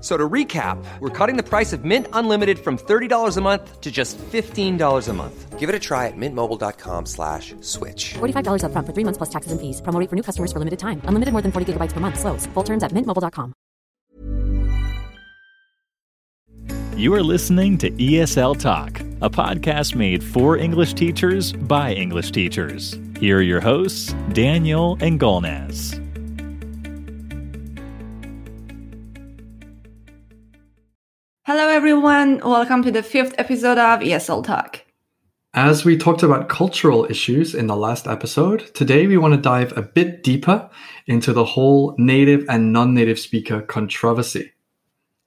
[0.00, 3.90] So to recap, we're cutting the price of Mint Unlimited from $30 a month to
[3.90, 5.58] just $15 a month.
[5.58, 8.14] Give it a try at mintmobile.com slash switch.
[8.14, 9.82] $45 upfront for three months plus taxes and fees.
[9.82, 11.02] Promo rate for new customers for limited time.
[11.04, 12.20] Unlimited more than 40 gigabytes per month.
[12.20, 12.46] Slows.
[12.54, 13.54] Full terms at mintmobile.com.
[16.96, 22.98] You are listening to ESL Talk, a podcast made for English teachers by English teachers.
[23.20, 26.07] Here are your hosts, Daniel and Golnaz.
[31.48, 32.42] Hello, everyone.
[32.44, 34.84] Welcome to the fifth episode of ESL Talk.
[35.54, 39.74] As we talked about cultural issues in the last episode, today we want to dive
[39.74, 40.68] a bit deeper
[41.06, 44.52] into the whole native and non native speaker controversy.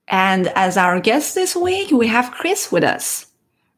[0.10, 3.26] And as our guest this week, we have Chris with us.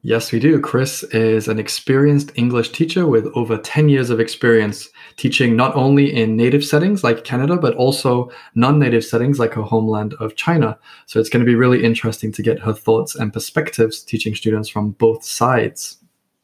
[0.02, 0.60] Yes, we do.
[0.60, 6.14] Chris is an experienced English teacher with over 10 years of experience teaching not only
[6.14, 10.78] in native settings like Canada, but also non native settings like her homeland of China.
[11.06, 14.70] So it's going to be really interesting to get her thoughts and perspectives teaching students
[14.70, 15.98] from both sides.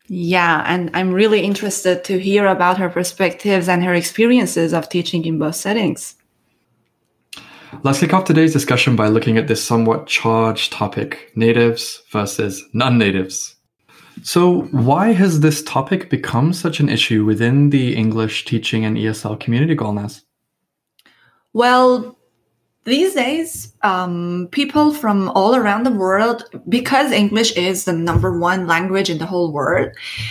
[0.08, 5.24] Yeah, and I'm really interested to hear about her perspectives and her experiences of teaching
[5.26, 6.16] in both settings.
[7.84, 12.98] Let's kick off today's discussion by looking at this somewhat charged topic natives versus non
[12.98, 13.56] natives.
[14.24, 19.40] So, why has this topic become such an issue within the English teaching and ESL
[19.40, 20.24] community, Golnaz?
[21.54, 22.18] Well,
[22.86, 28.68] these days, um, people from all around the world, because English is the number one
[28.68, 29.90] language in the whole world,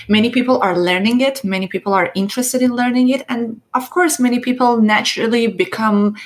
[0.09, 4.19] many people are learning it, many people are interested in learning it, and of course,
[4.19, 6.17] many people naturally become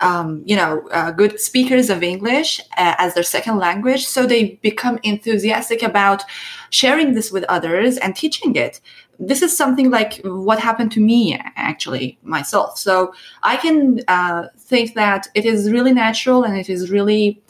[0.00, 4.06] um, you know, uh, good speakers of English uh, as their second language.
[4.06, 6.22] So they become enthusiastic about
[6.70, 8.80] sharing this with others and teaching it.
[9.18, 12.78] This is something like what happened to me, actually, myself.
[12.78, 17.40] So I can uh, think that it is really natural and it is really,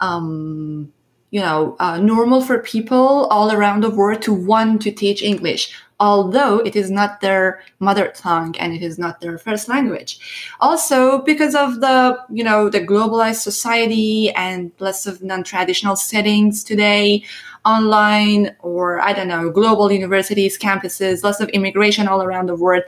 [0.00, 0.92] um,
[1.30, 5.72] you know, uh, normal for people all around the world to want to teach English
[6.00, 10.18] although it is not their mother tongue and it is not their first language.
[10.60, 17.22] Also, because of the, you know, the globalized society and lots of non-traditional settings today,
[17.64, 22.82] online or I don't know, global universities, campuses, lots of immigration all around the world,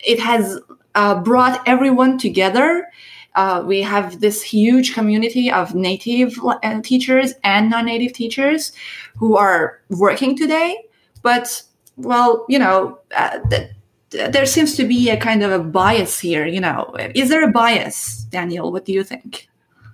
[0.00, 0.58] it has
[0.94, 2.88] uh, brought everyone together.
[3.34, 8.72] Uh, we have this huge community of native uh, teachers and non-native teachers
[9.16, 10.76] who are working today,
[11.22, 11.62] but
[11.98, 13.70] well, you know, uh, th-
[14.10, 16.46] there seems to be a kind of a bias here.
[16.46, 18.72] You know, is there a bias, Daniel?
[18.72, 19.48] What do you think?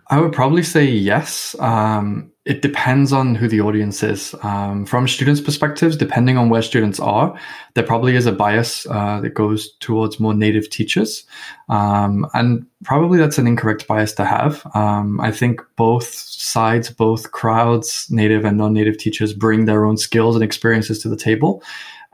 [0.08, 1.56] I would probably say yes.
[1.60, 4.34] Um, it depends on who the audience is.
[4.42, 7.34] Um, from students' perspectives, depending on where students are,
[7.72, 11.24] there probably is a bias uh, that goes towards more native teachers.
[11.70, 14.66] Um, and probably that's an incorrect bias to have.
[14.74, 19.96] Um, I think both sides, both crowds, native and non native teachers, bring their own
[19.96, 21.62] skills and experiences to the table.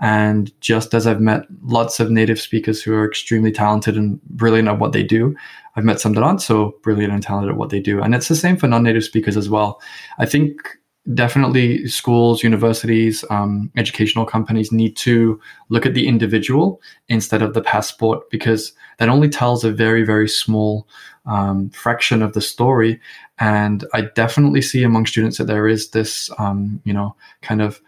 [0.00, 4.68] And just as I've met lots of native speakers who are extremely talented and brilliant
[4.68, 5.36] at what they do,
[5.76, 8.02] I've met some that aren't so brilliant and talented at what they do.
[8.02, 9.80] And it's the same for non native speakers as well.
[10.18, 10.78] I think
[11.14, 17.62] definitely schools, universities, um, educational companies need to look at the individual instead of the
[17.62, 20.86] passport because that only tells a very, very small
[21.26, 23.00] um, fraction of the story.
[23.38, 27.80] And I definitely see among students that there is this, um, you know, kind of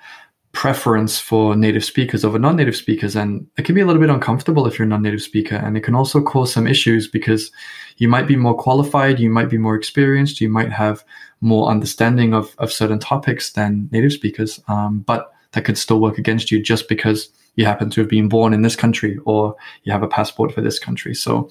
[0.53, 4.67] preference for native speakers over non-native speakers and it can be a little bit uncomfortable
[4.67, 7.51] if you're a non-native speaker and it can also cause some issues because
[7.97, 11.05] you might be more qualified you might be more experienced you might have
[11.41, 16.19] more understanding of, of certain topics than native speakers um, but that could still work
[16.19, 19.55] against you just because you happen to have been born in this country or
[19.85, 21.15] you have a passport for this country.
[21.15, 21.51] So,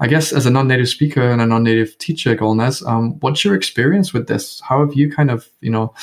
[0.00, 4.12] I guess as a non-native speaker and a non-native teacher, Golnaz, um, what's your experience
[4.12, 4.60] with this?
[4.60, 5.94] How have you kind of, you know,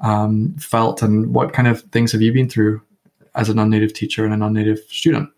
[0.00, 2.82] um, felt, and what kind of things have you been through
[3.34, 5.30] as a non-native teacher and a non-native student?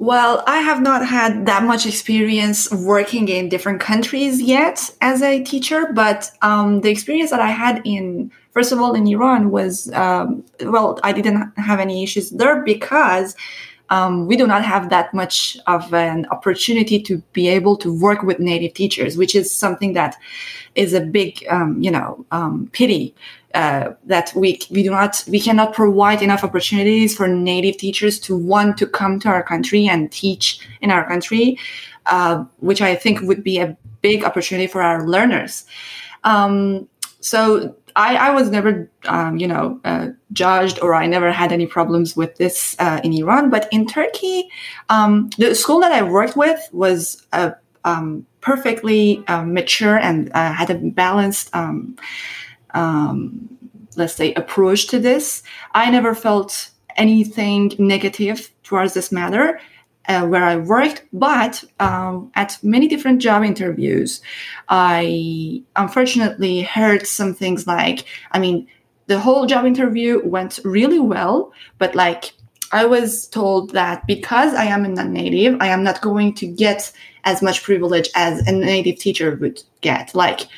[0.00, 5.44] Well, I have not had that much experience working in different countries yet as a
[5.44, 9.90] teacher, but um, the experience that I had in, first of all, in Iran was,
[9.94, 13.34] um, well, I didn't have any issues there because
[13.88, 18.22] um, we do not have that much of an opportunity to be able to work
[18.22, 20.14] with native teachers, which is something that
[20.74, 23.14] is a big, um, you know, um, pity
[23.54, 28.36] uh, that we we do not we cannot provide enough opportunities for native teachers to
[28.36, 31.58] want to come to our country and teach in our country,
[32.04, 35.64] uh, which I think would be a big opportunity for our learners.
[36.24, 36.86] Um,
[37.20, 41.66] so I, I, was never, um, you know, uh, judged or I never had any
[41.66, 43.50] problems with this uh, in Iran.
[43.50, 44.48] But in Turkey,
[44.88, 47.54] um, the school that I worked with was a
[47.84, 51.96] um, perfectly um, mature and uh, had a balanced um,
[52.74, 53.48] um,
[53.96, 55.42] let's say, approach to this.
[55.72, 59.60] I never felt anything negative towards this matter.
[60.10, 64.20] Uh, where I worked, but um, at many different job interviews,
[64.68, 68.66] I unfortunately heard some things like, I mean,
[69.06, 72.32] the whole job interview went really well, but like
[72.72, 76.90] I was told that because I am a non-native, I am not going to get
[77.22, 80.12] as much privilege as a native teacher would get.
[80.12, 80.48] Like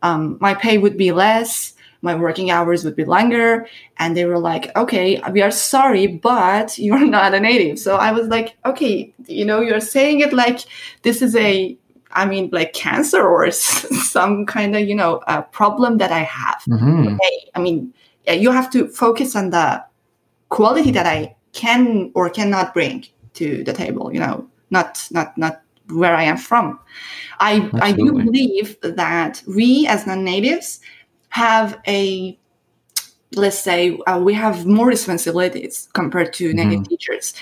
[0.00, 3.66] um, my pay would be less my working hours would be longer
[3.98, 8.12] and they were like okay we are sorry but you're not a native so i
[8.12, 10.60] was like okay you know you're saying it like
[11.02, 11.76] this is a
[12.10, 16.62] i mean like cancer or some kind of you know a problem that i have
[16.68, 17.14] mm-hmm.
[17.14, 17.92] okay i mean
[18.28, 19.82] you have to focus on the
[20.50, 25.62] quality that i can or cannot bring to the table you know not not not
[25.90, 26.78] where I am from.
[27.40, 30.80] I, I do believe that we as non-natives
[31.32, 32.38] have a
[33.34, 36.82] let's say uh, we have more responsibilities compared to native mm-hmm.
[36.84, 37.32] teachers.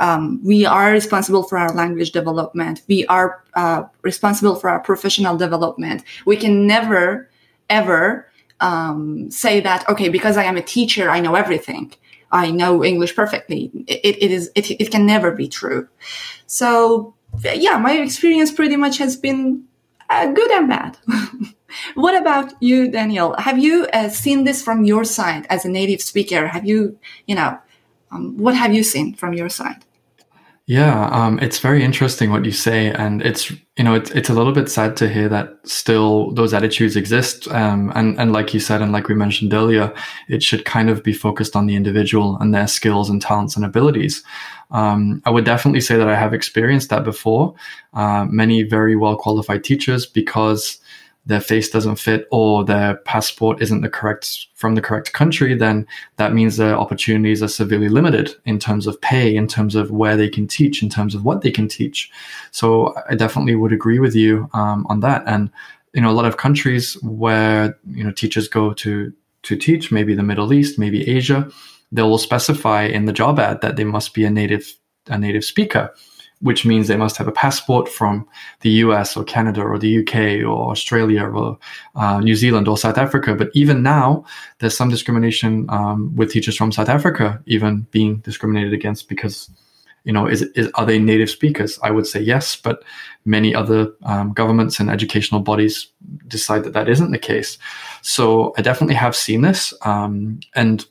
[0.00, 2.82] Um, we are responsible for our language development.
[2.88, 6.02] We are uh, responsible for our professional development.
[6.26, 7.30] We can never,
[7.70, 11.94] ever um, say that, okay, because I am a teacher, I know everything.
[12.32, 13.70] I know English perfectly.
[13.86, 15.88] It, it is, it, it can never be true.
[16.46, 17.14] So
[17.54, 19.64] yeah, my experience pretty much has been
[20.10, 20.98] uh, good and bad.
[21.94, 23.34] what about you, Daniel?
[23.38, 26.46] Have you uh, seen this from your side as a native speaker?
[26.46, 27.58] Have you, you know,
[28.10, 29.84] um, what have you seen from your side?
[30.68, 34.34] Yeah, um, it's very interesting what you say, and it's you know it's it's a
[34.34, 37.48] little bit sad to hear that still those attitudes exist.
[37.48, 39.94] Um, and and like you said, and like we mentioned earlier,
[40.28, 43.64] it should kind of be focused on the individual and their skills and talents and
[43.64, 44.22] abilities.
[44.70, 47.54] Um, I would definitely say that I have experienced that before.
[47.94, 50.78] Uh, many very well qualified teachers, because
[51.26, 55.86] their face doesn't fit or their passport isn't the correct from the correct country, then
[56.16, 60.16] that means their opportunities are severely limited in terms of pay, in terms of where
[60.16, 62.10] they can teach, in terms of what they can teach.
[62.50, 65.22] So I definitely would agree with you um, on that.
[65.26, 65.50] And
[65.92, 70.14] you know, a lot of countries where you know teachers go to to teach, maybe
[70.14, 71.48] the Middle East, maybe Asia,
[71.92, 74.74] they will specify in the job ad that they must be a native
[75.08, 75.94] a native speaker
[76.40, 78.26] which means they must have a passport from
[78.60, 81.58] the US or Canada or the UK or Australia or
[81.96, 83.34] uh, New Zealand or South Africa.
[83.34, 84.24] But even now,
[84.58, 89.50] there's some discrimination um, with teachers from South Africa even being discriminated against because,
[90.04, 91.78] you know, is, is are they native speakers?
[91.82, 92.84] I would say yes, but
[93.24, 95.88] many other um, governments and educational bodies
[96.28, 97.58] decide that that isn't the case.
[98.02, 100.86] So I definitely have seen this, um, and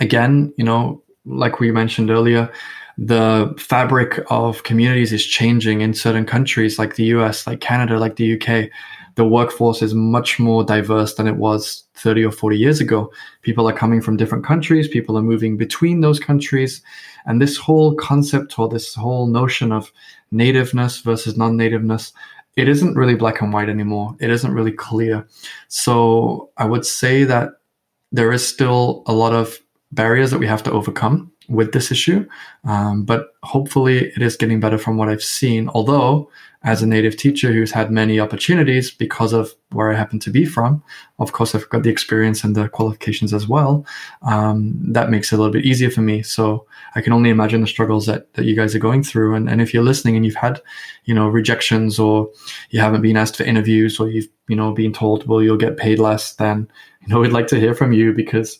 [0.00, 2.50] again, you know, like we mentioned earlier
[2.98, 8.16] the fabric of communities is changing in certain countries like the US, like Canada, like
[8.16, 8.70] the UK.
[9.14, 13.12] The workforce is much more diverse than it was 30 or 40 years ago.
[13.42, 16.82] People are coming from different countries, people are moving between those countries.
[17.24, 19.92] And this whole concept or this whole notion of
[20.32, 22.12] nativeness versus non nativeness,
[22.56, 24.16] it isn't really black and white anymore.
[24.18, 25.24] It isn't really clear.
[25.68, 27.50] So I would say that
[28.10, 29.60] there is still a lot of
[29.92, 32.28] barriers that we have to overcome with this issue.
[32.64, 35.68] Um, but hopefully, it is getting better from what I've seen.
[35.70, 36.30] Although,
[36.64, 40.44] as a native teacher who's had many opportunities because of where I happen to be
[40.44, 40.82] from,
[41.18, 43.86] of course, I've got the experience and the qualifications as well.
[44.22, 46.22] Um, that makes it a little bit easier for me.
[46.22, 49.34] So I can only imagine the struggles that, that you guys are going through.
[49.34, 50.60] And, and if you're listening and you've had,
[51.04, 52.28] you know, rejections or
[52.70, 55.76] you haven't been asked for interviews or you've, you know, been told, well, you'll get
[55.76, 56.68] paid less, then,
[57.02, 58.58] you know, we'd like to hear from you because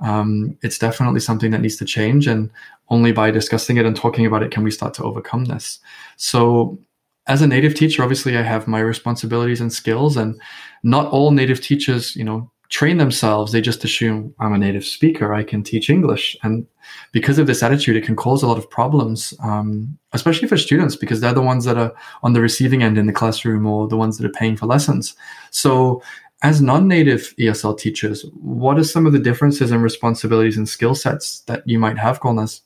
[0.00, 2.26] um, it's definitely something that needs to change.
[2.26, 2.50] And
[2.88, 5.78] only by discussing it and talking about it can we start to overcome this.
[6.16, 6.78] So,
[7.26, 10.40] as a native teacher, obviously, I have my responsibilities and skills, and
[10.82, 13.52] not all native teachers, you know, train themselves.
[13.52, 16.66] They just assume I'm a native speaker, I can teach English, and
[17.12, 20.96] because of this attitude, it can cause a lot of problems, um, especially for students
[20.96, 21.92] because they're the ones that are
[22.22, 25.14] on the receiving end in the classroom or the ones that are paying for lessons.
[25.50, 26.02] So
[26.42, 31.40] as non-native ESL teachers, what are some of the differences and responsibilities and skill sets
[31.42, 32.62] that you might have, Golnaz?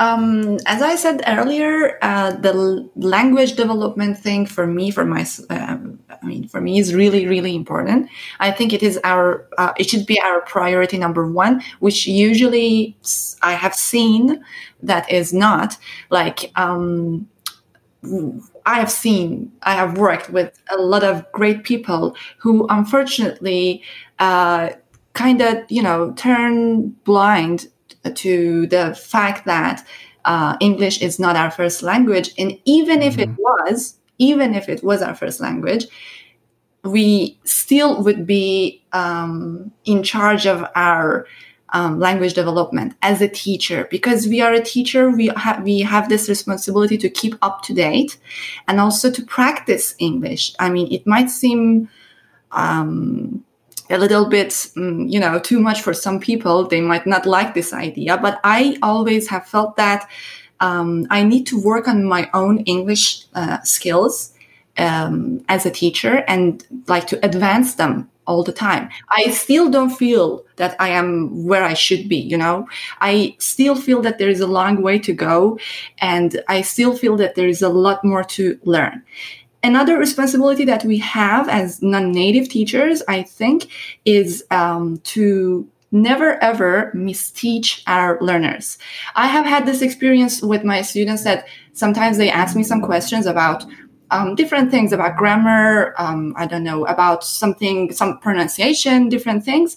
[0.00, 5.26] Um, as I said earlier, uh, the l- language development thing for me, for my,
[5.50, 5.76] uh,
[6.08, 8.08] I mean, for me is really, really important.
[8.40, 12.96] I think it is our, uh, it should be our priority number one, which usually
[13.42, 14.42] I have seen
[14.82, 15.76] that is not
[16.08, 17.28] like, um,
[18.70, 23.82] I have seen, I have worked with a lot of great people who unfortunately
[24.20, 24.70] uh,
[25.12, 27.66] kind of, you know, turn blind
[28.14, 29.84] to the fact that
[30.24, 32.30] uh, English is not our first language.
[32.38, 33.32] And even if mm-hmm.
[33.32, 35.86] it was, even if it was our first language,
[36.84, 41.26] we still would be um, in charge of our
[41.72, 43.86] um, language development as a teacher.
[43.90, 47.74] Because we are a teacher we have we have this responsibility to keep up to
[47.74, 48.18] date
[48.68, 50.54] and also to practice english.
[50.58, 51.88] I mean it might seem
[52.52, 53.44] um,
[53.88, 56.66] a little bit mm, you know too much for some people.
[56.66, 60.08] They might not like this idea but i always have felt that
[60.60, 64.32] um, i need to work on my own english uh, skills
[64.78, 68.88] um, as a teacher and like to advance them all the time.
[69.08, 72.68] I still don't feel that I am where I should be, you know?
[73.00, 75.58] I still feel that there is a long way to go
[75.98, 79.02] and I still feel that there is a lot more to learn.
[79.64, 83.66] Another responsibility that we have as non-native teachers, I think,
[84.04, 88.78] is um, to never ever misteach our learners.
[89.16, 93.26] I have had this experience with my students that sometimes they ask me some questions
[93.26, 93.64] about
[94.10, 95.94] um, different things about grammar.
[95.98, 99.76] Um, I don't know about something, some pronunciation, different things.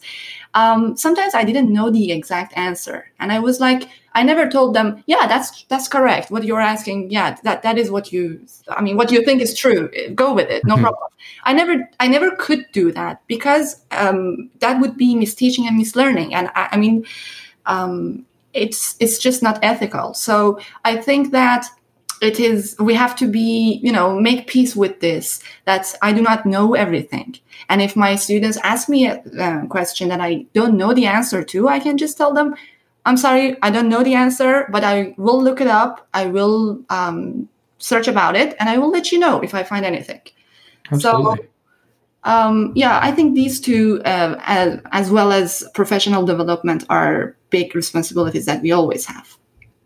[0.54, 4.76] Um, sometimes I didn't know the exact answer, and I was like, I never told
[4.76, 6.30] them, yeah, that's that's correct.
[6.30, 8.46] What you're asking, yeah, that that is what you.
[8.70, 9.90] I mean, what you think is true.
[10.14, 10.84] Go with it, no mm-hmm.
[10.84, 11.10] problem.
[11.44, 16.34] I never, I never could do that because um, that would be misteaching and mislearning,
[16.34, 17.06] and I, I mean,
[17.66, 20.14] um, it's it's just not ethical.
[20.14, 21.66] So I think that
[22.22, 25.42] it is we have to be you know make peace with this.
[25.66, 27.36] That i do not know everything.
[27.70, 31.44] And if my students ask me a, a question that i don't know the answer
[31.44, 32.56] to i can just tell them
[33.06, 36.08] i'm sorry i don't know the answer but i will look it up.
[36.14, 39.86] I will um, search about it and i will let you know if i find
[39.86, 40.22] anything.
[40.92, 41.38] Absolutely.
[41.38, 41.46] so
[42.26, 47.76] um, yeah i think these two uh, as, as well as professional development are big
[47.76, 49.38] responsibilities that we always have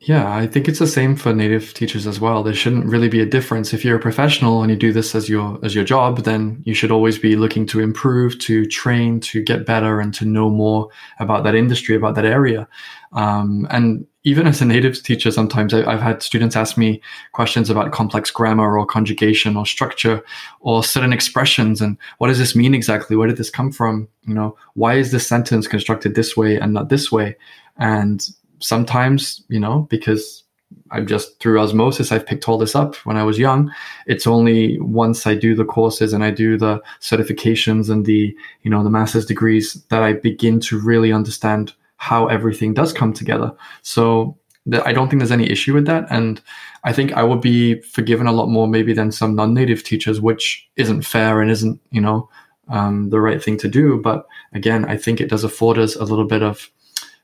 [0.07, 2.41] yeah, I think it's the same for native teachers as well.
[2.41, 3.73] There shouldn't really be a difference.
[3.73, 6.73] If you're a professional and you do this as your as your job, then you
[6.73, 10.87] should always be looking to improve, to train, to get better, and to know more
[11.19, 12.69] about that industry, about that area.
[13.11, 17.01] Um, and even as a native teacher, sometimes I, have had students ask me
[17.33, 20.23] questions about complex grammar or conjugation or structure
[20.61, 23.17] or certain expressions and what does this mean exactly?
[23.17, 24.07] Where did this come from?
[24.25, 27.35] You know, why is this sentence constructed this way and not this way?
[27.77, 28.25] And
[28.59, 30.43] sometimes, you know, because
[30.91, 33.71] I'm just through osmosis, I've picked all this up when I was young.
[34.05, 38.71] It's only once I do the courses and I do the certifications and the, you
[38.71, 43.51] know, the master's degrees that I begin to really understand how everything does come together.
[43.81, 46.05] So the, I don't think there's any issue with that.
[46.09, 46.41] And
[46.83, 50.67] I think I would be forgiven a lot more maybe than some non-native teachers, which
[50.75, 52.29] isn't fair and isn't, you know,
[52.69, 53.99] um, the right thing to do.
[54.01, 56.69] But again, I think it does afford us a little bit of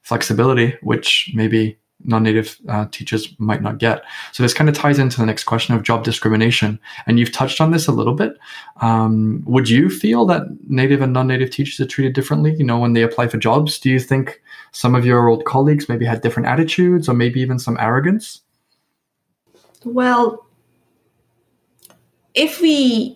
[0.03, 4.03] flexibility, which maybe non-native uh, teachers might not get.
[4.33, 7.61] So this kind of ties into the next question of job discrimination, and you've touched
[7.61, 8.37] on this a little bit.
[8.81, 12.55] Um, would you feel that native and non-native teachers are treated differently?
[12.55, 14.41] You know, when they apply for jobs, do you think
[14.71, 18.41] some of your old colleagues maybe had different attitudes, or maybe even some arrogance?
[19.85, 20.45] Well,
[22.35, 23.15] if we,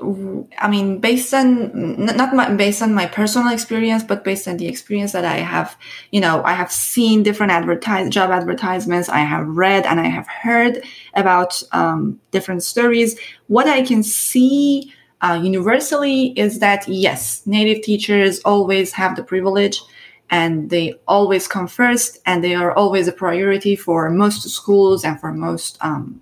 [0.60, 4.68] I mean, based on not my, based on my personal experience, but based on the
[4.68, 5.76] experience that I have,
[6.12, 9.10] you know, I have seen different advertise job advertisements.
[9.10, 10.84] I have read and I have heard
[11.16, 13.20] about um, different stories.
[13.48, 19.82] What I can see uh, universally is that yes, native teachers always have the privilege
[20.30, 25.20] and they always come first and they are always a priority for most schools and
[25.20, 26.22] for most um,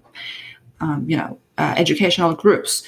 [0.80, 2.84] um, you know uh, educational groups.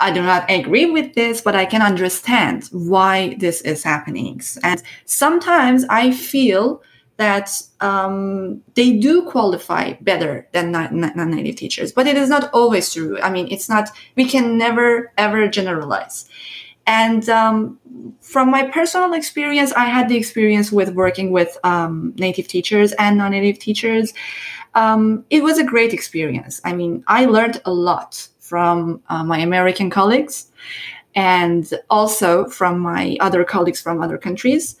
[0.00, 4.40] I do not agree with this but i can understand why this is happening.
[4.62, 6.82] And sometimes i feel
[7.16, 13.20] that um, they do qualify better than non-native teachers but it is not always true.
[13.20, 16.28] I mean it's not we can never ever generalize.
[16.86, 17.78] And um,
[18.20, 23.16] from my personal experience, I had the experience with working with um, native teachers and
[23.16, 24.12] non native teachers.
[24.74, 26.60] Um, it was a great experience.
[26.64, 30.50] I mean, I learned a lot from uh, my American colleagues
[31.14, 34.76] and also from my other colleagues from other countries.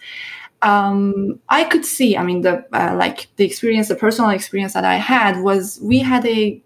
[0.62, 4.84] Um, I could see, I mean, the uh, like the experience, the personal experience that
[4.84, 6.60] I had was we had a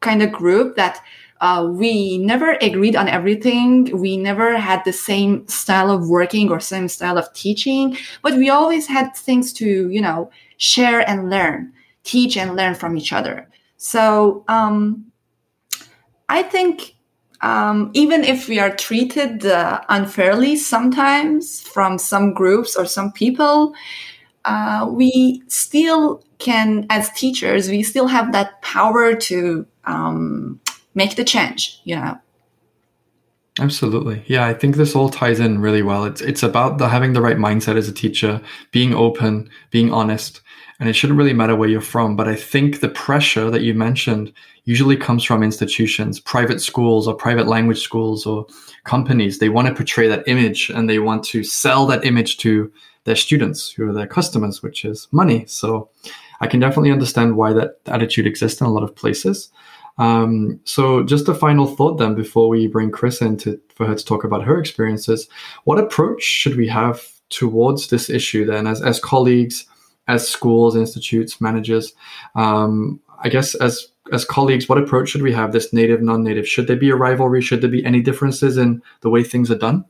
[0.00, 1.00] kind of group that
[1.40, 4.00] uh, we never agreed on everything.
[4.00, 8.48] We never had the same style of working or same style of teaching, but we
[8.48, 11.72] always had things to, you know, share and learn,
[12.04, 13.48] teach and learn from each other.
[13.76, 15.06] So um,
[16.28, 16.94] I think
[17.40, 23.74] um, even if we are treated uh, unfairly sometimes from some groups or some people,
[24.44, 30.60] uh, we still can, as teachers, we still have that power to um,
[30.94, 32.18] make the change you know
[33.60, 34.24] Absolutely.
[34.26, 36.04] Yeah, I think this all ties in really well.
[36.04, 38.40] It's it's about the having the right mindset as a teacher,
[38.72, 40.40] being open, being honest,
[40.80, 43.74] and it shouldn't really matter where you're from, but I think the pressure that you
[43.74, 44.32] mentioned
[44.64, 48.46] usually comes from institutions, private schools or private language schools or
[48.84, 49.38] companies.
[49.38, 52.72] They want to portray that image and they want to sell that image to
[53.04, 55.44] their students who are their customers, which is money.
[55.46, 55.90] So
[56.40, 59.50] I can definitely understand why that attitude exists in a lot of places.
[59.98, 63.94] Um, so, just a final thought then before we bring Chris in to, for her
[63.94, 65.28] to talk about her experiences.
[65.64, 69.66] What approach should we have towards this issue then, as, as colleagues,
[70.08, 71.92] as schools, institutes, managers?
[72.34, 75.52] Um, I guess as as colleagues, what approach should we have?
[75.52, 76.46] This native, non-native.
[76.46, 77.40] Should there be a rivalry?
[77.40, 79.84] Should there be any differences in the way things are done?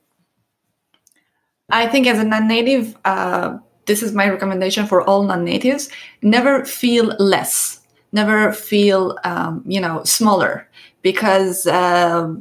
[1.71, 5.88] I think as a non-native, uh, this is my recommendation for all non-natives:
[6.22, 7.81] never feel less
[8.14, 10.66] never feel um, you know smaller
[11.03, 12.33] because uh,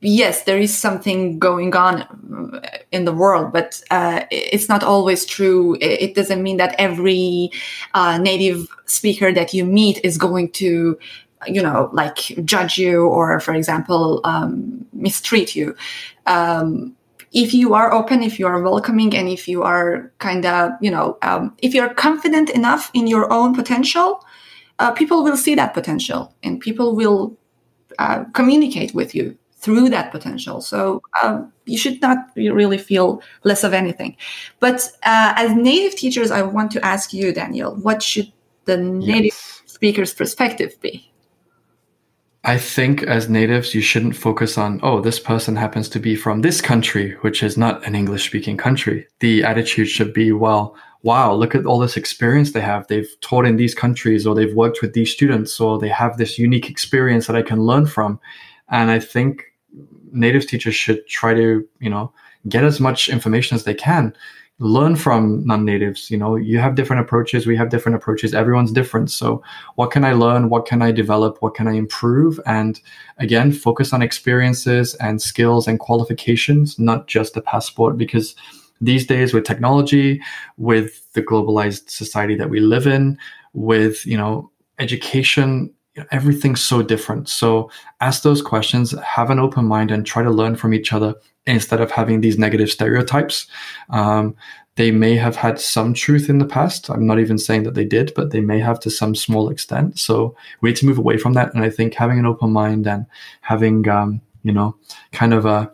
[0.00, 2.06] yes there is something going on
[2.90, 5.76] in the world but uh, it's not always true.
[5.80, 7.50] It doesn't mean that every
[7.94, 10.98] uh, native speaker that you meet is going to
[11.46, 15.74] you know like judge you or for example um, mistreat you.
[16.26, 16.96] Um,
[17.32, 20.90] if you are open if you are welcoming and if you are kind of you
[20.90, 24.24] know um, if you're confident enough in your own potential
[24.80, 27.36] uh, people will see that potential and people will
[27.98, 30.60] uh, communicate with you through that potential.
[30.60, 34.16] So um, you should not really feel less of anything.
[34.58, 38.32] But uh, as native teachers, I want to ask you, Daniel, what should
[38.64, 39.62] the native yes.
[39.66, 41.06] speaker's perspective be?
[42.42, 46.40] I think as natives, you shouldn't focus on, oh, this person happens to be from
[46.40, 49.06] this country, which is not an English speaking country.
[49.18, 52.86] The attitude should be, well, wow, look at all this experience they have.
[52.86, 56.38] They've taught in these countries or they've worked with these students or they have this
[56.38, 58.18] unique experience that I can learn from.
[58.70, 59.49] And I think
[60.12, 62.12] native teachers should try to, you know,
[62.48, 64.14] get as much information as they can.
[64.58, 66.10] Learn from non-natives.
[66.10, 67.46] You know, you have different approaches.
[67.46, 68.34] We have different approaches.
[68.34, 69.10] Everyone's different.
[69.10, 69.42] So,
[69.76, 70.50] what can I learn?
[70.50, 71.38] What can I develop?
[71.40, 72.38] What can I improve?
[72.44, 72.78] And
[73.16, 77.96] again, focus on experiences and skills and qualifications, not just a passport.
[77.96, 78.34] Because
[78.82, 80.20] these days with technology,
[80.58, 83.18] with the globalized society that we live in,
[83.54, 87.28] with you know education, you know, everything's so different.
[87.28, 91.14] So ask those questions, have an open mind, and try to learn from each other
[91.46, 93.46] instead of having these negative stereotypes.
[93.88, 94.36] Um,
[94.76, 96.88] they may have had some truth in the past.
[96.88, 99.98] I'm not even saying that they did, but they may have to some small extent.
[99.98, 101.52] So we need to move away from that.
[101.54, 103.04] And I think having an open mind and
[103.40, 104.76] having, um, you know,
[105.12, 105.70] kind of a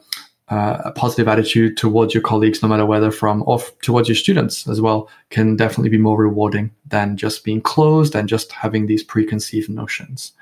[0.48, 4.14] uh, a positive attitude towards your colleagues, no matter where they're from, or towards your
[4.14, 8.86] students as well, can definitely be more rewarding than just being closed and just having
[8.86, 10.32] these preconceived notions.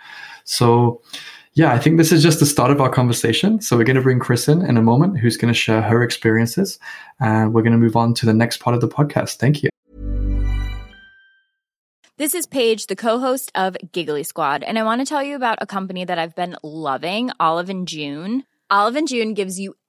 [0.44, 1.00] So,
[1.54, 3.60] yeah, I think this is just the start of our conversation.
[3.62, 6.02] So, we're going to bring Chris in in a moment, who's going to share her
[6.02, 6.78] experiences,
[7.18, 9.36] and we're going to move on to the next part of the podcast.
[9.36, 9.70] Thank you.
[12.16, 15.58] This is Paige, the co-host of Giggly Squad, and I want to tell you about
[15.60, 18.44] a company that I've been loving, Olive and June.
[18.70, 19.74] Olive and June gives you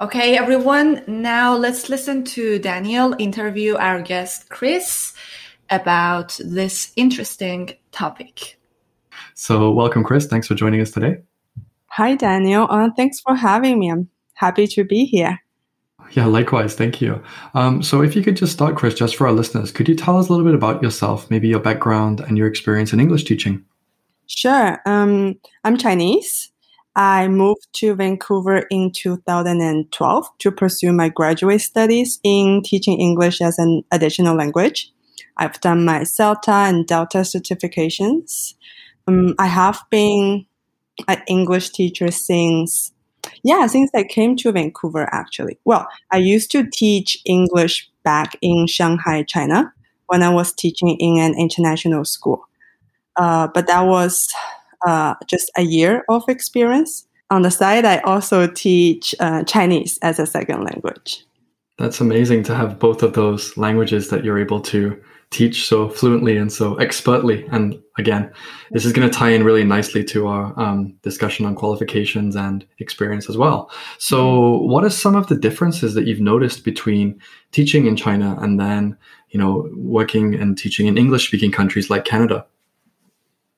[0.00, 5.14] Okay, everyone, now let's listen to Daniel interview our guest Chris
[5.70, 8.58] about this interesting topic.
[9.34, 10.26] So, welcome, Chris.
[10.26, 11.18] Thanks for joining us today.
[11.90, 12.66] Hi, Daniel.
[12.68, 13.88] Uh, thanks for having me.
[13.92, 15.38] I'm happy to be here.
[16.10, 16.74] Yeah, likewise.
[16.74, 17.22] Thank you.
[17.54, 20.18] Um, so, if you could just start, Chris, just for our listeners, could you tell
[20.18, 23.64] us a little bit about yourself, maybe your background and your experience in English teaching?
[24.26, 24.80] Sure.
[24.86, 26.50] Um, I'm Chinese.
[26.96, 33.58] I moved to Vancouver in 2012 to pursue my graduate studies in teaching English as
[33.58, 34.92] an additional language.
[35.36, 38.54] I've done my CELTA and Delta certifications.
[39.08, 40.46] Um, I have been
[41.08, 42.92] an English teacher since,
[43.42, 45.58] yeah, since I came to Vancouver actually.
[45.64, 49.72] Well, I used to teach English back in Shanghai, China,
[50.06, 52.46] when I was teaching in an international school.
[53.16, 54.28] Uh, but that was
[54.86, 57.06] uh, just a year of experience.
[57.30, 61.24] On the side, I also teach uh, Chinese as a second language.
[61.78, 66.36] That's amazing to have both of those languages that you're able to teach so fluently
[66.36, 67.44] and so expertly.
[67.50, 68.32] And again,
[68.70, 72.64] this is going to tie in really nicely to our um, discussion on qualifications and
[72.78, 73.70] experience as well.
[73.98, 77.18] So, what are some of the differences that you've noticed between
[77.50, 78.96] teaching in China and then,
[79.30, 82.46] you know, working and teaching in English-speaking countries like Canada?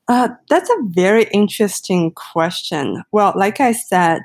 [0.09, 3.03] Uh, that's a very interesting question.
[3.11, 4.23] Well, like I said,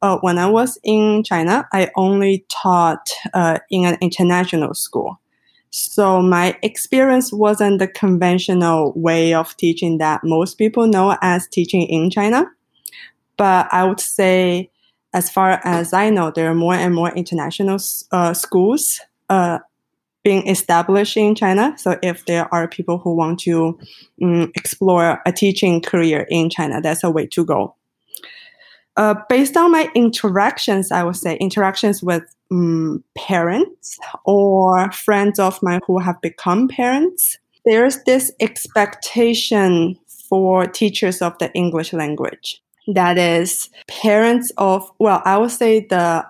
[0.00, 5.20] uh, when I was in China, I only taught uh, in an international school.
[5.70, 11.82] So my experience wasn't the conventional way of teaching that most people know as teaching
[11.82, 12.46] in China.
[13.36, 14.70] But I would say,
[15.12, 17.78] as far as I know, there are more and more international
[18.12, 19.58] uh, schools uh,
[20.24, 21.74] being established in China.
[21.76, 23.78] So if there are people who want to
[24.22, 27.76] um, explore a teaching career in China, that's a way to go.
[28.96, 35.62] Uh, based on my interactions, I would say interactions with um, parents or friends of
[35.62, 42.62] mine who have become parents, there's this expectation for teachers of the English language.
[42.86, 46.24] That is, parents of, well, I would say the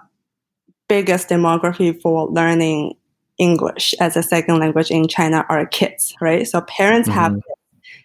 [0.89, 2.95] biggest demography for learning
[3.39, 6.47] English as a second language in China are kids, right?
[6.47, 7.19] So parents mm-hmm.
[7.19, 7.41] have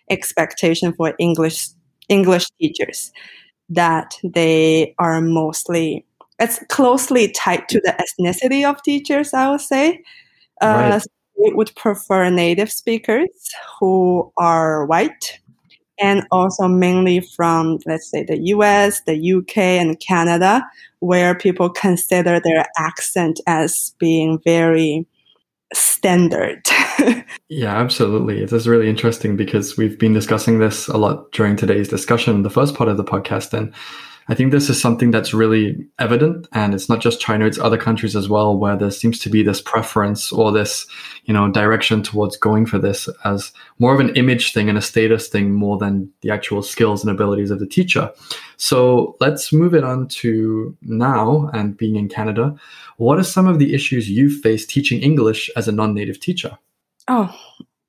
[0.10, 1.70] expectation for English
[2.08, 3.12] English teachers
[3.70, 6.06] that they are mostly
[6.40, 10.02] it's closely tied to the ethnicity of teachers, I would say.
[10.62, 11.04] Uh, right.
[11.38, 13.30] they would prefer native speakers
[13.80, 15.40] who are white
[16.00, 20.66] and also mainly from, let's say, the US, the UK, and Canada,
[21.00, 25.06] where people consider their accent as being very
[25.74, 26.62] standard.
[27.50, 28.42] yeah, absolutely.
[28.42, 32.50] It is really interesting because we've been discussing this a lot during today's discussion, the
[32.50, 33.54] first part of the podcast.
[33.54, 33.74] And
[34.30, 37.80] I think this is something that's really evident, and it's not just China; it's other
[37.80, 40.86] countries as well, where there seems to be this preference or this,
[41.26, 44.82] you know, direction towards going for this as more of an image thing and a
[44.82, 48.12] status thing more than the actual skills and abilities of the teacher.
[48.58, 52.56] So let's move it on to now and being in Canada.
[52.98, 56.56] What are some of the issues you face teaching English as a non-native teacher?
[57.08, 57.36] Oh,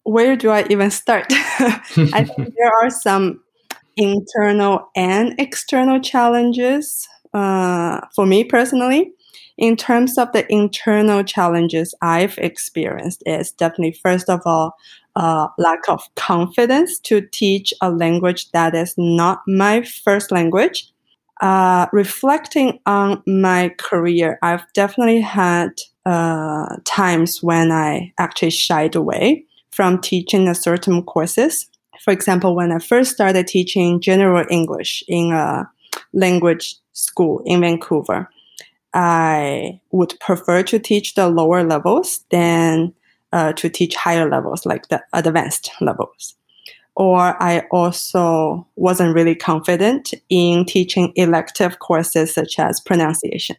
[0.05, 1.27] where do I even start?
[1.31, 3.43] I think there are some
[4.01, 9.13] internal and external challenges uh, for me personally.
[9.59, 14.73] In terms of the internal challenges I've experienced, is definitely first of all
[15.17, 20.89] uh, lack of confidence to teach a language that is not my first language.
[21.43, 25.73] Uh, reflecting on my career, I've definitely had
[26.07, 31.70] uh, times when I actually shied away from teaching a certain courses
[32.01, 35.69] for example, when I first started teaching general English in a
[36.13, 38.29] language school in Vancouver,
[38.95, 42.93] I would prefer to teach the lower levels than
[43.33, 46.35] uh, to teach higher levels, like the advanced levels.
[46.97, 53.57] Or I also wasn't really confident in teaching elective courses such as pronunciation.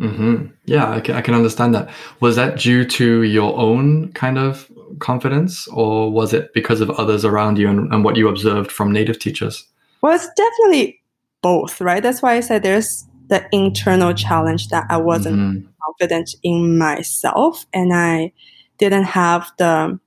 [0.00, 0.46] Mm-hmm.
[0.64, 1.88] Yeah, I can, I can understand that.
[2.20, 7.24] Was that due to your own kind of confidence, or was it because of others
[7.24, 9.64] around you and, and what you observed from native teachers?
[10.02, 11.00] Well, it's definitely
[11.42, 12.02] both, right?
[12.02, 15.66] That's why I said there's the internal challenge that I wasn't mm-hmm.
[15.82, 18.32] confident in myself and I
[18.78, 19.98] didn't have the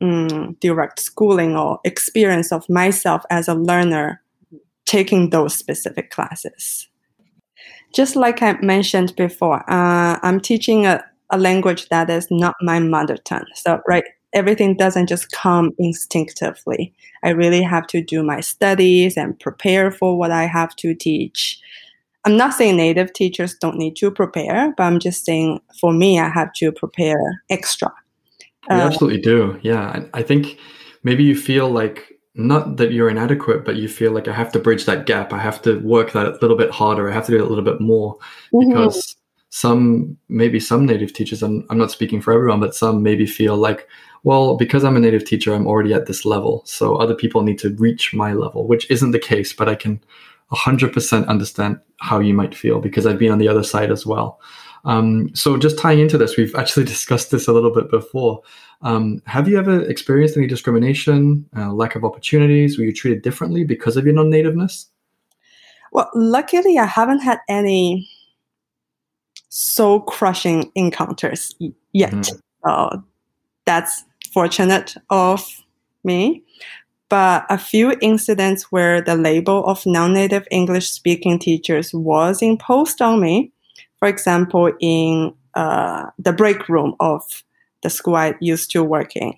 [0.00, 4.22] um, direct schooling or experience of myself as a learner
[4.84, 6.88] taking those specific classes.
[7.94, 12.78] Just like I mentioned before, uh, I'm teaching a, a language that is not my
[12.78, 13.46] mother tongue.
[13.54, 16.92] So, right, everything doesn't just come instinctively.
[17.24, 21.58] I really have to do my studies and prepare for what I have to teach.
[22.24, 26.18] I'm not saying native teachers don't need to prepare, but I'm just saying for me,
[26.18, 27.18] I have to prepare
[27.50, 27.92] extra.
[28.68, 29.58] You uh, absolutely do.
[29.62, 30.04] Yeah.
[30.12, 30.58] I think
[31.04, 34.58] maybe you feel like not that you're inadequate, but you feel like I have to
[34.58, 35.32] bridge that gap.
[35.32, 37.10] I have to work that a little bit harder.
[37.10, 38.16] I have to do it a little bit more
[38.52, 38.68] mm-hmm.
[38.68, 39.16] because
[39.48, 43.56] some, maybe some native teachers, I'm, I'm not speaking for everyone, but some maybe feel
[43.56, 43.88] like,
[44.22, 46.62] well, because I'm a native teacher, I'm already at this level.
[46.66, 50.02] So other people need to reach my level, which isn't the case, but I can
[50.52, 54.40] 100% understand how you might feel because I've been on the other side as well.
[54.84, 58.42] Um, so just tying into this, we've actually discussed this a little bit before.
[58.86, 62.78] Um, have you ever experienced any discrimination, uh, lack of opportunities?
[62.78, 64.86] Were you treated differently because of your non-nativeness?
[65.90, 68.08] Well, luckily, I haven't had any
[69.48, 71.52] soul crushing encounters
[71.92, 72.12] yet.
[72.12, 72.36] Mm-hmm.
[72.62, 72.98] Uh,
[73.64, 75.44] that's fortunate of
[76.04, 76.44] me.
[77.08, 83.20] But a few incidents where the label of non-native English speaking teachers was imposed on
[83.20, 83.50] me.
[83.98, 87.42] For example, in uh, the break room of
[87.82, 89.32] the school I used to work in,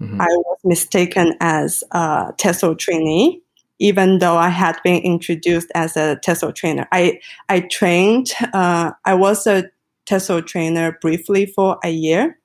[0.00, 0.20] mm-hmm.
[0.20, 3.42] I was mistaken as a TESOL trainee,
[3.78, 6.86] even though I had been introduced as a TESOL trainer.
[6.92, 8.32] I I trained.
[8.52, 9.70] Uh, I was a
[10.06, 12.38] TESOL trainer briefly for a year,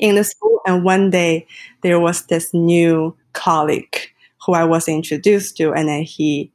[0.00, 0.60] in the school.
[0.66, 1.46] And one day
[1.82, 3.96] there was this new colleague
[4.44, 6.50] who I was introduced to, and then he,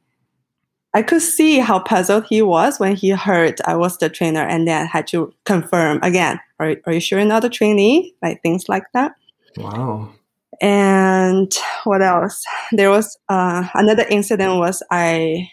[0.92, 4.66] I could see how puzzled he was when he heard I was the trainer, and
[4.66, 6.40] then I had to confirm again.
[6.58, 8.14] Are, are you sure you're not a trainee?
[8.22, 9.12] Like things like that.
[9.56, 10.12] Wow.
[10.60, 11.52] And
[11.84, 12.42] what else?
[12.72, 14.58] There was uh, another incident.
[14.58, 15.50] Was I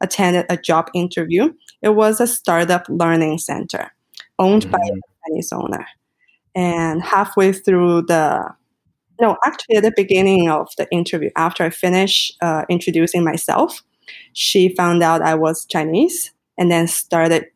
[0.00, 1.52] attended a job interview?
[1.82, 3.92] It was a startup learning center
[4.38, 4.72] owned mm-hmm.
[4.72, 5.86] by a Chinese owner.
[6.54, 8.44] And halfway through the,
[9.20, 13.82] no, actually at the beginning of the interview, after I finished uh, introducing myself,
[14.32, 17.46] she found out I was Chinese and then started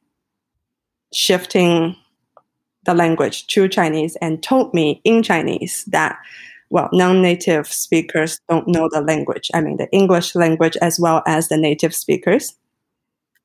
[1.12, 1.96] shifting
[2.84, 6.18] the language to Chinese and told me in Chinese that,
[6.70, 9.50] well, non native speakers don't know the language.
[9.54, 12.54] I mean, the English language as well as the native speakers.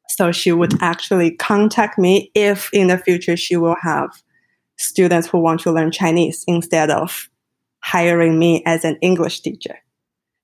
[0.10, 4.10] So she would actually contact me if in the future she will have
[4.78, 7.30] students who want to learn Chinese instead of
[7.82, 9.76] hiring me as an English teacher.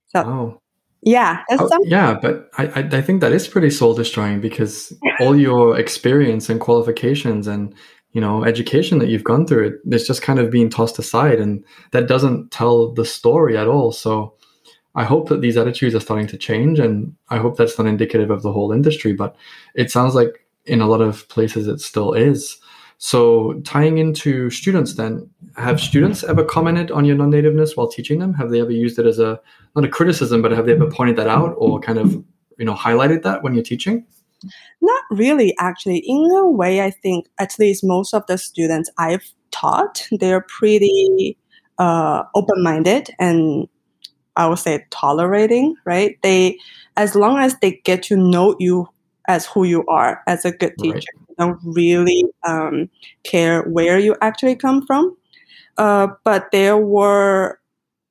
[0.08, 0.62] So Oh,
[1.02, 5.78] yeah, Oh, yeah, but I I think that is pretty soul destroying because all your
[5.78, 7.74] experience and qualifications and
[8.16, 11.38] you know education that you've gone through it it's just kind of being tossed aside
[11.38, 13.92] and that doesn't tell the story at all.
[13.92, 14.34] So
[14.96, 18.32] I hope that these attitudes are starting to change and I hope that's not indicative
[18.32, 19.36] of the whole industry, but
[19.76, 22.58] it sounds like in a lot of places it still is.
[22.98, 28.34] So tying into students then, have students ever commented on your non-nativeness while teaching them?
[28.36, 29.42] Have they ever used it as a
[29.76, 32.14] not a criticism, but have they ever pointed that out or kind of
[32.58, 34.06] you know highlighted that when you're teaching?
[34.82, 35.98] Not really, actually.
[36.00, 41.38] In a way, I think at least most of the students I've taught, they're pretty
[41.78, 43.68] uh, open-minded and
[44.36, 46.18] I would say tolerating, right?
[46.24, 46.58] They,
[46.98, 48.88] as long as they get to know you
[49.28, 50.94] as who you are as a good Right.
[50.94, 52.90] teacher, they don't really um,
[53.24, 55.16] care where you actually come from.
[55.78, 57.60] Uh, but there were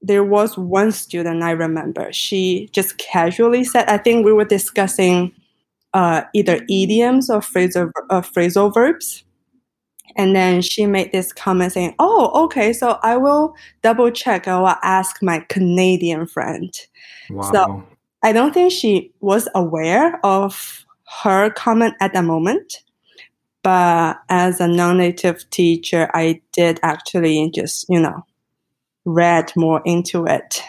[0.03, 2.13] there was one student I remember.
[2.13, 5.33] She just casually said, I think we were discussing
[5.95, 9.25] uh, either idioms or phrasal, uh, phrasal verbs.
[10.17, 14.47] And then she made this comment saying, Oh, okay, so I will double check.
[14.47, 16.73] I will ask my Canadian friend.
[17.31, 17.85] Wow.
[18.23, 20.85] I don't think she was aware of
[21.23, 22.83] her comment at the moment.
[23.63, 28.25] But as a non native teacher, I did actually just, you know,
[29.05, 30.63] read more into it.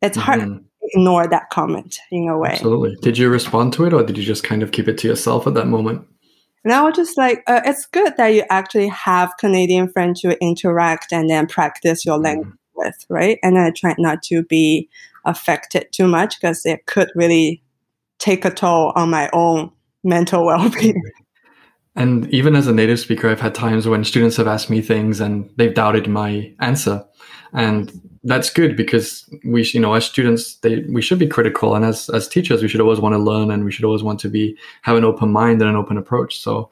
[0.00, 0.58] It's hard Mhm.
[0.58, 2.50] to ignore that comment in a way.
[2.50, 2.96] Absolutely.
[3.02, 5.46] Did you respond to it or did you just kind of keep it to yourself
[5.46, 6.06] at that moment?
[6.64, 10.40] And I was just like, uh, it's good that you actually have Canadian friends to
[10.42, 13.38] interact and then practice your language with, right?
[13.42, 14.88] And I tried not to be
[15.24, 17.62] affected too much because it could really
[18.18, 19.70] take a toll on my own
[20.04, 21.02] mental well-being.
[21.96, 25.20] And even as a native speaker, I've had times when students have asked me things
[25.20, 27.04] and they've doubted my answer.
[27.52, 27.90] And
[28.28, 31.74] that's good because we, you know, as students, they, we should be critical.
[31.74, 34.20] And as, as teachers, we should always want to learn and we should always want
[34.20, 36.38] to be, have an open mind and an open approach.
[36.40, 36.68] So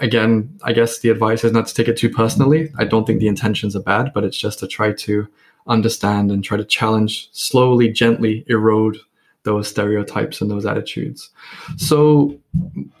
[0.00, 2.72] again, I guess the advice is not to take it too personally.
[2.78, 5.26] I don't think the intentions are bad, but it's just to try to
[5.66, 8.98] understand and try to challenge, slowly, gently erode
[9.42, 11.30] those stereotypes and those attitudes.
[11.76, 12.38] So,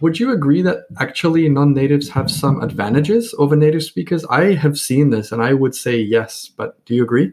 [0.00, 4.24] would you agree that actually non natives have some advantages over native speakers?
[4.26, 7.32] I have seen this and I would say yes, but do you agree?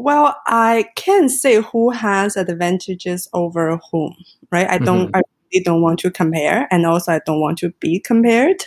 [0.00, 4.14] Well, I can't say who has advantages over whom,
[4.52, 4.70] right?
[4.70, 7.98] I don't, I really don't want to compare, and also I don't want to be
[7.98, 8.64] compared.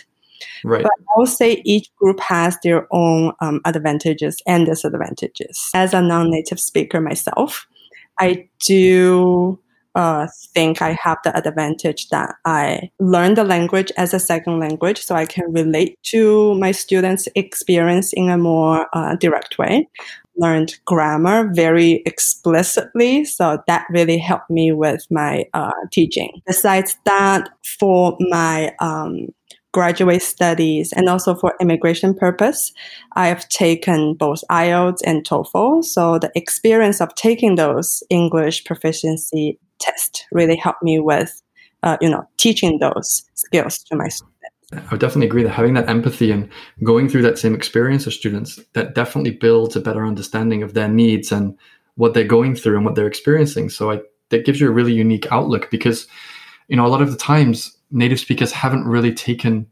[0.62, 0.82] Right.
[0.82, 5.70] But I would say each group has their own um, advantages and disadvantages.
[5.72, 7.66] As a non-native speaker myself,
[8.20, 9.58] I do
[9.94, 15.02] uh, think I have the advantage that I learn the language as a second language,
[15.02, 19.88] so I can relate to my students' experience in a more uh, direct way.
[20.36, 26.40] Learned grammar very explicitly, so that really helped me with my uh, teaching.
[26.46, 29.26] Besides that, for my um,
[29.72, 32.72] graduate studies and also for immigration purpose,
[33.14, 35.84] I've taken both IELTS and TOEFL.
[35.84, 41.42] So the experience of taking those English proficiency tests really helped me with,
[41.82, 44.31] uh, you know, teaching those skills to my students.
[44.72, 46.48] I would definitely agree that having that empathy and
[46.82, 50.88] going through that same experience as students, that definitely builds a better understanding of their
[50.88, 51.58] needs and
[51.96, 53.68] what they're going through and what they're experiencing.
[53.68, 56.06] So I, that gives you a really unique outlook because,
[56.68, 59.66] you know, a lot of the times native speakers haven't really taken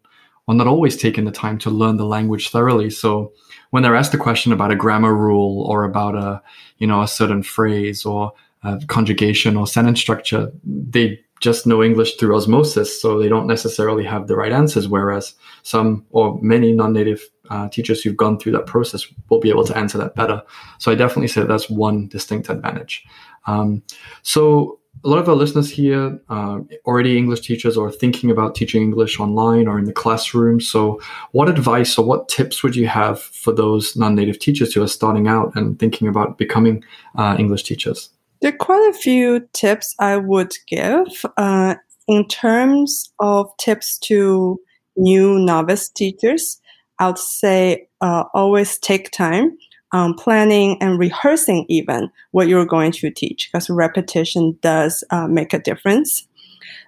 [0.47, 2.91] or not always taken the time to learn the language thoroughly.
[2.91, 3.33] So
[3.71, 6.43] when they're asked a question about a grammar rule or about a,
[6.79, 8.33] you know, a certain phrase or
[8.65, 14.05] a conjugation or sentence structure, they just know English through osmosis, so they don't necessarily
[14.05, 14.89] have the right answers.
[14.89, 19.65] Whereas some or many non-native uh, teachers who've gone through that process will be able
[19.65, 20.43] to answer that better.
[20.79, 23.05] So I definitely say that's one distinct advantage.
[23.47, 23.83] Um,
[24.23, 28.83] so a lot of our listeners here uh, already English teachers or thinking about teaching
[28.83, 30.61] English online or in the classroom.
[30.61, 31.01] So,
[31.33, 35.27] what advice or what tips would you have for those non-native teachers who are starting
[35.27, 36.85] out and thinking about becoming
[37.17, 38.11] uh, English teachers?
[38.41, 41.25] There are quite a few tips I would give.
[41.37, 41.75] Uh,
[42.09, 44.59] in terms of tips to
[44.97, 46.61] new novice teachers,
[46.99, 49.57] I would say uh, always take time
[49.93, 55.53] um, planning and rehearsing even what you're going to teach because repetition does uh, make
[55.53, 56.27] a difference.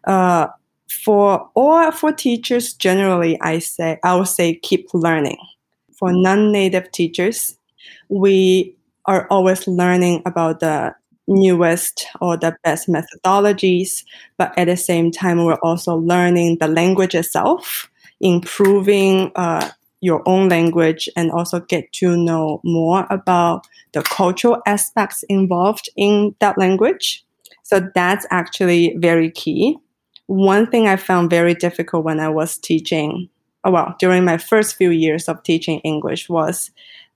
[0.06, 0.48] Uh,
[1.04, 5.38] for or for teachers generally, I say I would say keep learning.
[5.98, 7.56] For non-native teachers,
[8.08, 8.76] we
[9.06, 10.94] are always learning about the
[11.28, 14.04] newest or the best methodologies,
[14.36, 19.70] but at the same time, we're also learning the language itself, improving uh,
[20.00, 26.34] your own language, and also get to know more about the cultural aspects involved in
[26.40, 27.24] that language.
[27.62, 29.76] So that's actually very key.
[30.26, 33.28] One thing I found very difficult when I was teaching,
[33.64, 36.70] well, during my first few years of teaching English was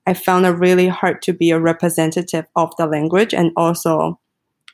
[0.07, 4.19] I found it really hard to be a representative of the language and also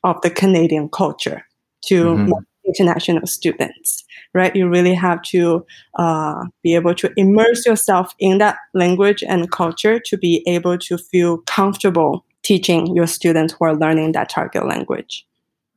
[0.03, 1.43] of the Canadian culture
[1.85, 2.31] to mm-hmm.
[2.65, 4.03] international students,
[4.33, 4.55] right?
[4.55, 5.65] You really have to
[5.97, 10.97] uh, be able to immerse yourself in that language and culture to be able to
[10.97, 15.25] feel comfortable teaching your students who are learning that target language.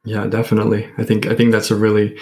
[0.04, 0.88] Yeah, definitely.
[0.98, 2.16] I think I think that's a really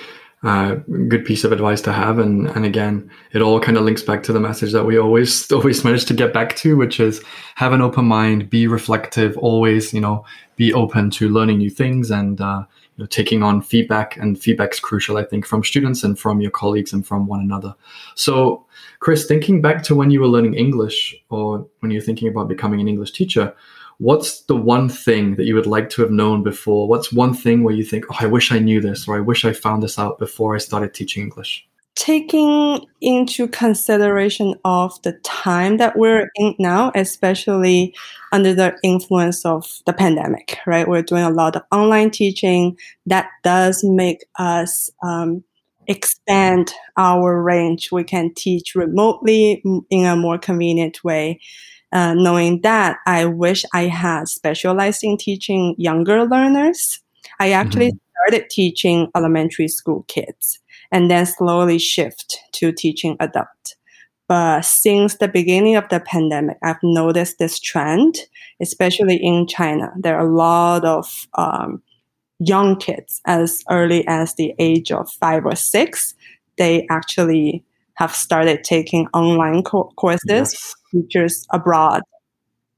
[0.45, 0.75] uh,
[1.09, 2.19] good piece of advice to have.
[2.19, 5.51] And and again, it all kind of links back to the message that we always
[5.53, 7.23] always manage to get back to, which is
[7.55, 10.25] have an open mind, be reflective, always you know
[10.57, 12.63] be open to learning new things and uh,
[12.97, 14.17] you know, taking on feedback.
[14.19, 17.75] And feedback's crucial, I think, from students and from your colleagues and from one another.
[18.15, 18.67] So,
[19.01, 22.81] Chris, thinking back to when you were learning English or when you're thinking about becoming
[22.81, 23.55] an English teacher
[23.99, 26.89] what's the one thing that you would like to have known before?
[26.89, 29.45] What's one thing where you think, oh, I wish I knew this, or I wish
[29.45, 31.67] I found this out before I started teaching English?
[31.95, 37.95] Taking into consideration of the time that we're in now, especially
[38.33, 40.89] under the influence of the pandemic, right?
[40.89, 42.77] We're doing a lot of online teaching.
[43.07, 45.45] That does make us um,
[45.87, 47.93] expand our range.
[47.93, 51.41] We can teach remotely in a more convenient way.
[51.95, 57.01] Uh, knowing that, I wish I had specialized in teaching younger learners.
[57.39, 58.33] I actually mm-hmm.
[58.33, 60.59] started teaching elementary school kids
[60.91, 63.77] and then slowly shift to teaching adult.
[64.27, 68.17] But since the beginning of the pandemic, I've noticed this trend,
[68.61, 69.93] especially in China.
[69.97, 71.81] There are a lot of um,
[72.41, 76.15] young kids as early as the age of five or six.
[76.57, 77.65] They actually
[77.95, 82.03] have started taking online co- courses yes teachers abroad.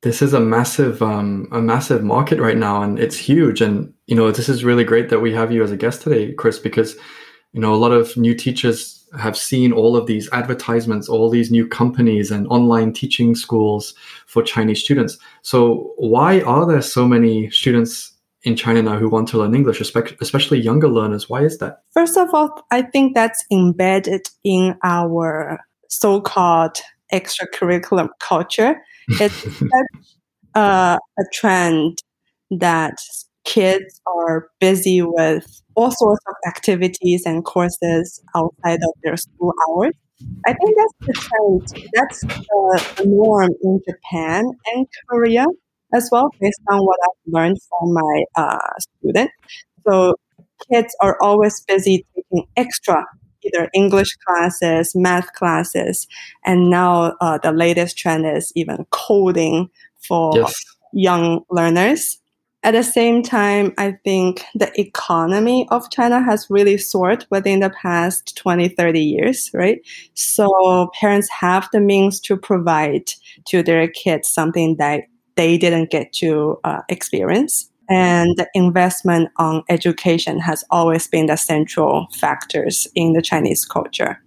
[0.02, 3.60] This is a massive, um, a massive market right now, and it's huge.
[3.60, 6.32] And you know, this is really great that we have you as a guest today,
[6.32, 6.96] Chris, because
[7.52, 11.50] you know a lot of new teachers have seen all of these advertisements, all these
[11.50, 13.94] new companies and online teaching schools
[14.26, 15.18] for Chinese students.
[15.42, 18.12] So, why are there so many students
[18.46, 21.28] in China now who want to learn English, especially younger learners?
[21.28, 21.82] Why is that?
[21.92, 26.78] First of all, I think that's embedded in our so called
[27.12, 28.80] extracurricular culture.
[29.08, 29.92] It's such
[30.54, 31.98] uh, a trend
[32.50, 32.98] that
[33.44, 39.94] kids are busy with all sorts of activities and courses outside of their school hours.
[40.46, 41.88] I think that's the trend.
[41.94, 45.46] That's the norm in Japan and Korea
[45.94, 49.32] as well, based on what I've learned from my uh, students.
[49.88, 50.14] So
[50.70, 53.04] kids are always busy taking extra
[53.46, 56.06] either English classes, math classes,
[56.44, 59.70] and now uh, the latest trend is even coding
[60.06, 60.54] for yes.
[60.92, 62.18] young learners.
[62.62, 67.70] At the same time, I think the economy of China has really soared within the
[67.70, 69.80] past 20, 30 years, right?
[70.14, 73.12] So parents have the means to provide
[73.48, 75.04] to their kids something that
[75.36, 81.36] they didn't get to uh, experience and the investment on education has always been the
[81.36, 84.20] central factors in the Chinese culture.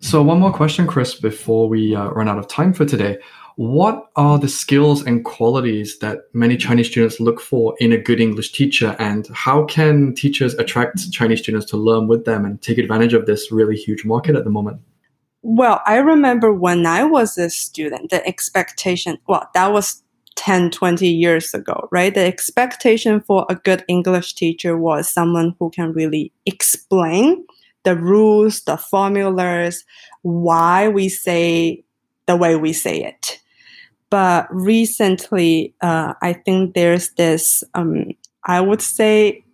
[0.00, 3.18] So, one more question, Chris, before we uh, run out of time for today.
[3.56, 8.18] What are the skills and qualities that many Chinese students look for in a good
[8.18, 12.78] English teacher, and how can teachers attract Chinese students to learn with them and take
[12.78, 14.80] advantage of this really huge market at the moment?
[15.42, 20.02] Well, I remember when I was a student, the expectation, well, that was
[20.40, 22.14] 10, 20 years ago, right?
[22.14, 27.44] The expectation for a good English teacher was someone who can really explain
[27.82, 29.84] the rules, the formulas,
[30.22, 31.84] why we say
[32.24, 33.38] the way we say it.
[34.08, 38.06] But recently, uh, I think there's this, um,
[38.44, 39.44] I would say,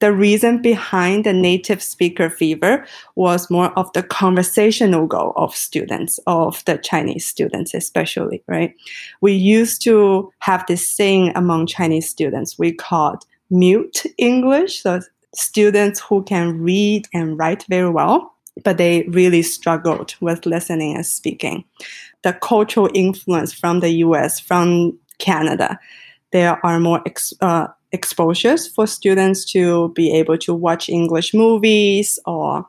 [0.00, 2.84] the reason behind the native speaker fever
[3.14, 8.74] was more of the conversational goal of students, of the Chinese students especially, right?
[9.20, 14.82] We used to have this saying among Chinese students we called mute English.
[14.82, 15.00] So
[15.34, 21.06] students who can read and write very well, but they really struggled with listening and
[21.06, 21.64] speaking.
[22.22, 25.78] The cultural influence from the US, from Canada,
[26.32, 27.02] there are more
[27.40, 32.66] uh, exposures for students to be able to watch English movies or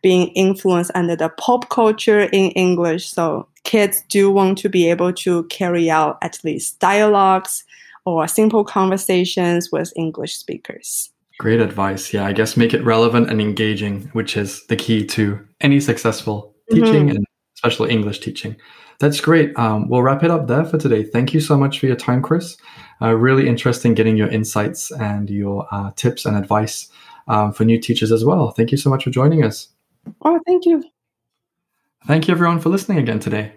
[0.00, 3.08] being influenced under the pop culture in English.
[3.08, 7.64] So kids do want to be able to carry out at least dialogues
[8.06, 11.10] or simple conversations with English speakers.
[11.38, 12.14] Great advice.
[12.14, 16.54] Yeah, I guess make it relevant and engaging, which is the key to any successful
[16.70, 17.16] teaching mm-hmm.
[17.16, 17.26] and
[17.56, 18.56] especially English teaching.
[18.98, 19.56] That's great.
[19.56, 21.04] Um, we'll wrap it up there for today.
[21.04, 22.56] Thank you so much for your time, Chris.
[23.00, 26.88] Uh, really interesting getting your insights and your uh, tips and advice
[27.28, 28.50] um, for new teachers as well.
[28.50, 29.68] Thank you so much for joining us.
[30.22, 30.82] Oh, thank you.
[32.06, 33.52] Thank you, everyone, for listening again today.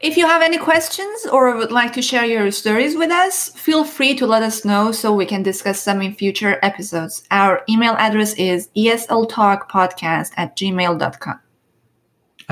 [0.00, 3.84] If you have any questions or would like to share your stories with us, feel
[3.84, 7.22] free to let us know so we can discuss them in future episodes.
[7.30, 11.38] Our email address is esltalkpodcast at gmail.com.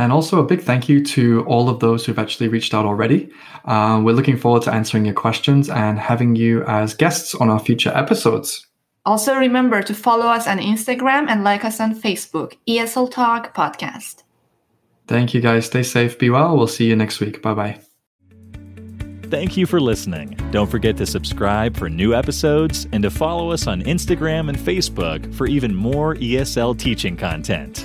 [0.00, 3.30] And also a big thank you to all of those who've actually reached out already.
[3.66, 7.60] Uh, we're looking forward to answering your questions and having you as guests on our
[7.60, 8.66] future episodes.
[9.04, 14.22] Also, remember to follow us on Instagram and like us on Facebook, ESL Talk Podcast.
[15.06, 15.66] Thank you guys.
[15.66, 16.56] Stay safe, be well.
[16.56, 17.42] We'll see you next week.
[17.42, 17.80] Bye bye.
[19.24, 20.30] Thank you for listening.
[20.50, 25.34] Don't forget to subscribe for new episodes and to follow us on Instagram and Facebook
[25.34, 27.84] for even more ESL teaching content.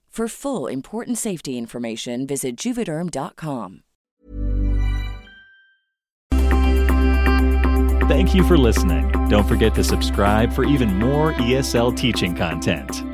[0.11, 3.83] For full important safety information, visit juvederm.com.
[8.09, 9.09] Thank you for listening.
[9.29, 13.10] Don't forget to subscribe for even more ESL teaching content.